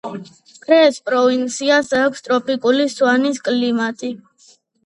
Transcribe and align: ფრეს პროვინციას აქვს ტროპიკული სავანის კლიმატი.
ფრეს 0.63 0.97
პროვინციას 1.09 1.93
აქვს 1.99 2.25
ტროპიკული 2.29 2.89
სავანის 2.97 3.41
კლიმატი. 3.49 4.15